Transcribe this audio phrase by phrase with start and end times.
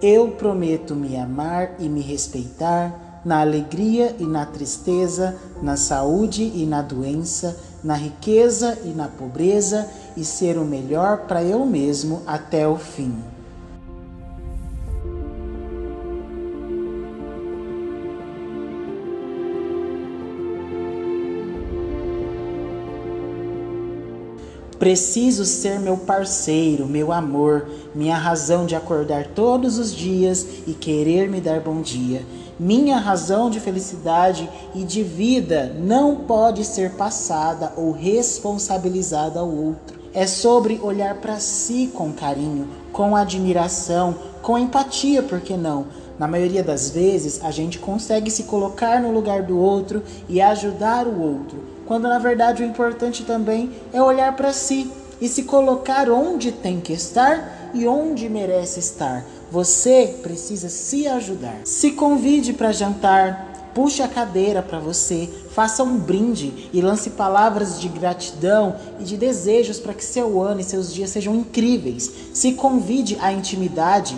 [0.00, 6.66] Eu prometo me amar e me respeitar na alegria e na tristeza, na saúde e
[6.66, 12.68] na doença, na riqueza e na pobreza, e ser o melhor para eu mesmo até
[12.68, 13.35] o fim.
[24.78, 31.30] Preciso ser meu parceiro, meu amor, minha razão de acordar todos os dias e querer
[31.30, 32.22] me dar bom dia.
[32.60, 39.98] Minha razão de felicidade e de vida não pode ser passada ou responsabilizada ao outro.
[40.12, 45.86] É sobre olhar para si com carinho, com admiração, com empatia, por que não?
[46.18, 51.06] Na maioria das vezes, a gente consegue se colocar no lugar do outro e ajudar
[51.06, 56.10] o outro quando na verdade o importante também é olhar para si e se colocar
[56.10, 59.24] onde tem que estar e onde merece estar.
[59.50, 61.60] Você precisa se ajudar.
[61.64, 67.80] Se convide para jantar, puxe a cadeira para você, faça um brinde e lance palavras
[67.80, 72.10] de gratidão e de desejos para que seu ano e seus dias sejam incríveis.
[72.34, 74.16] Se convide à intimidade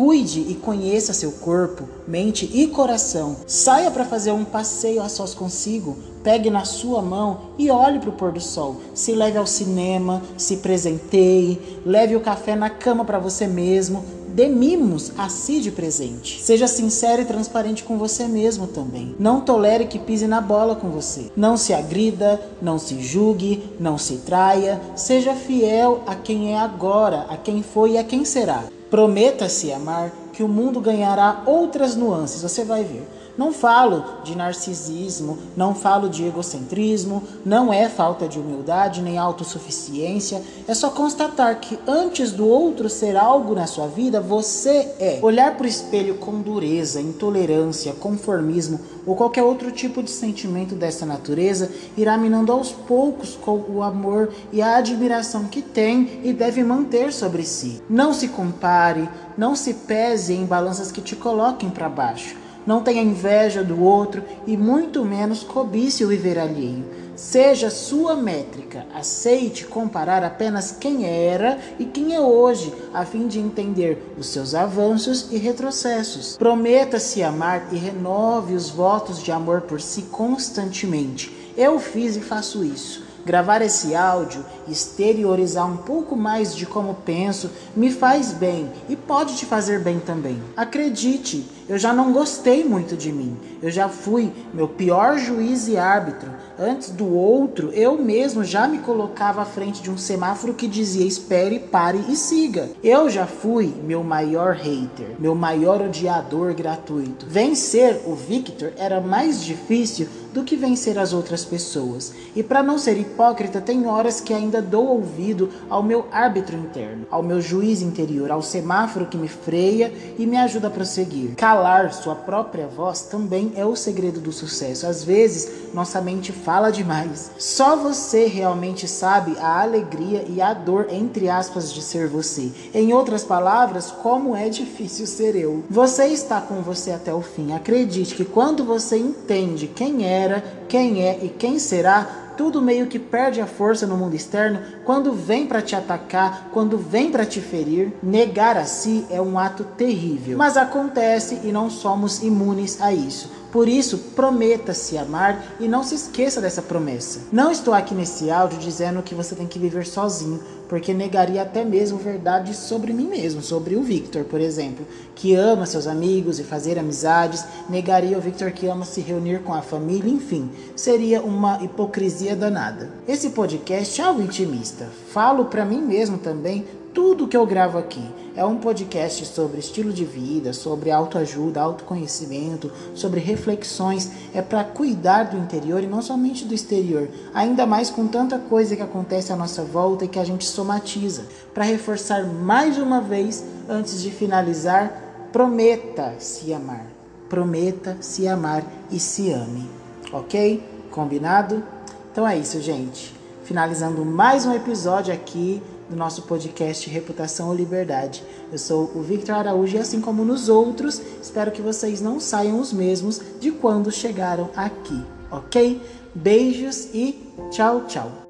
[0.00, 3.36] Cuide e conheça seu corpo, mente e coração.
[3.46, 5.94] Saia para fazer um passeio a sós consigo.
[6.24, 8.76] Pegue na sua mão e olhe para o pôr do sol.
[8.94, 14.02] Se leve ao cinema, se presenteie, leve o café na cama para você mesmo.
[14.28, 16.40] Dê mimos a si de presente.
[16.40, 19.14] Seja sincero e transparente com você mesmo também.
[19.18, 21.30] Não tolere que pise na bola com você.
[21.36, 24.80] Não se agrida, não se julgue, não se traia.
[24.96, 28.64] Seja fiel a quem é agora, a quem foi e a quem será.
[28.90, 33.06] Prometa-se amar que o mundo ganhará outras nuances, você vai ver.
[33.40, 40.42] Não falo de narcisismo, não falo de egocentrismo, não é falta de humildade nem autossuficiência,
[40.68, 45.20] é só constatar que antes do outro ser algo na sua vida, você é.
[45.22, 51.06] Olhar para o espelho com dureza, intolerância, conformismo ou qualquer outro tipo de sentimento dessa
[51.06, 56.62] natureza irá minando aos poucos com o amor e a admiração que tem e deve
[56.62, 57.80] manter sobre si.
[57.88, 63.02] Não se compare, não se pese em balanças que te coloquem para baixo não tenha
[63.02, 66.84] inveja do outro e muito menos cobice o viver alheio.
[67.16, 73.40] Seja sua métrica, aceite comparar apenas quem era e quem é hoje, a fim de
[73.40, 76.36] entender os seus avanços e retrocessos.
[76.36, 81.52] Prometa-se amar e renove os votos de amor por si constantemente.
[81.56, 83.02] Eu fiz e faço isso.
[83.24, 89.36] Gravar esse áudio, exteriorizar um pouco mais de como penso, me faz bem e pode
[89.36, 90.40] te fazer bem também.
[90.56, 93.36] Acredite, eu já não gostei muito de mim.
[93.62, 96.28] Eu já fui meu pior juiz e árbitro.
[96.58, 101.06] Antes do outro, eu mesmo já me colocava à frente de um semáforo que dizia
[101.06, 102.68] espere, pare e siga.
[102.82, 107.24] Eu já fui meu maior hater, meu maior odiador gratuito.
[107.28, 112.12] Vencer o Victor era mais difícil do que vencer as outras pessoas.
[112.34, 117.06] E para não ser hipócrita, tem horas que ainda dou ouvido ao meu árbitro interno,
[117.10, 121.34] ao meu juiz interior, ao semáforo que me freia e me ajuda a prosseguir.
[121.60, 124.86] Calar sua própria voz também é o segredo do sucesso.
[124.86, 127.30] Às vezes, nossa mente fala demais.
[127.38, 132.50] Só você realmente sabe a alegria e a dor, entre aspas, de ser você.
[132.72, 135.62] Em outras palavras, como é difícil ser eu.
[135.68, 137.52] Você está com você até o fim.
[137.52, 142.98] Acredite que quando você entende quem era, quem é e quem será, tudo meio que
[142.98, 147.38] perde a força no mundo externo quando vem para te atacar, quando vem para te
[147.38, 147.92] ferir.
[148.02, 153.39] Negar a si é um ato terrível, mas acontece e não somos imunes a isso.
[153.52, 157.20] Por isso, prometa-se amar e não se esqueça dessa promessa.
[157.32, 161.64] Não estou aqui nesse áudio dizendo que você tem que viver sozinho, porque negaria até
[161.64, 166.44] mesmo verdades sobre mim mesmo, sobre o Victor, por exemplo, que ama seus amigos e
[166.44, 171.60] fazer amizades, negaria o Victor que ama se reunir com a família, enfim, seria uma
[171.60, 172.88] hipocrisia danada.
[173.08, 174.86] Esse podcast é algo intimista.
[175.12, 176.64] Falo para mim mesmo também
[176.94, 178.02] tudo que eu gravo aqui.
[178.36, 184.08] É um podcast sobre estilo de vida, sobre autoajuda, autoconhecimento, sobre reflexões.
[184.32, 187.08] É para cuidar do interior e não somente do exterior.
[187.34, 191.24] Ainda mais com tanta coisa que acontece à nossa volta e que a gente somatiza.
[191.52, 196.86] Para reforçar mais uma vez, antes de finalizar, prometa se amar.
[197.28, 199.68] Prometa se amar e se ame.
[200.12, 200.62] Ok?
[200.92, 201.64] Combinado?
[202.12, 203.19] Então é isso, gente.
[203.50, 208.22] Finalizando mais um episódio aqui do nosso podcast Reputação ou Liberdade.
[208.52, 212.60] Eu sou o Victor Araújo e assim como nos outros, espero que vocês não saiam
[212.60, 215.82] os mesmos de quando chegaram aqui, ok?
[216.14, 218.29] Beijos e tchau, tchau.